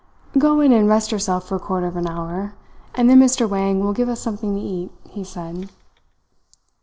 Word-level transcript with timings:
"Go 0.35 0.61
in 0.61 0.71
and 0.71 0.89
rest 0.89 1.11
yourself 1.11 1.47
for 1.47 1.57
a 1.57 1.59
quarter 1.59 1.85
of 1.85 1.95
an 1.95 2.07
hour; 2.07 2.55
and 2.95 3.07
then 3.07 3.19
Mr. 3.19 3.47
Wang 3.47 3.81
will 3.83 3.93
give 3.93 4.09
us 4.09 4.19
something 4.19 4.55
to 4.55 4.59
eat," 4.59 4.89
he 5.07 5.23
said. 5.23 5.69